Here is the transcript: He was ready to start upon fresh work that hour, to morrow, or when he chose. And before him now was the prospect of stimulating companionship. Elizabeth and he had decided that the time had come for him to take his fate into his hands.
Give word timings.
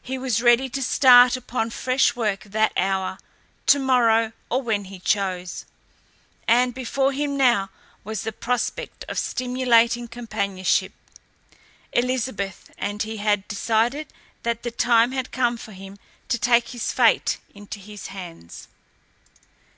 He 0.00 0.16
was 0.16 0.40
ready 0.42 0.70
to 0.70 0.80
start 0.82 1.36
upon 1.36 1.68
fresh 1.68 2.16
work 2.16 2.44
that 2.44 2.72
hour, 2.78 3.18
to 3.66 3.78
morrow, 3.78 4.32
or 4.48 4.62
when 4.62 4.84
he 4.84 4.98
chose. 4.98 5.66
And 6.48 6.72
before 6.72 7.12
him 7.12 7.36
now 7.36 7.68
was 8.02 8.22
the 8.22 8.32
prospect 8.32 9.04
of 9.06 9.18
stimulating 9.18 10.08
companionship. 10.08 10.92
Elizabeth 11.92 12.70
and 12.78 13.02
he 13.02 13.18
had 13.18 13.46
decided 13.48 14.06
that 14.44 14.62
the 14.62 14.70
time 14.70 15.12
had 15.12 15.30
come 15.30 15.58
for 15.58 15.72
him 15.72 15.98
to 16.28 16.38
take 16.38 16.68
his 16.70 16.90
fate 16.90 17.36
into 17.52 17.78
his 17.78 18.06
hands. 18.06 18.68